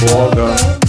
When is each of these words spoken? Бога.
Бога. 0.00 0.79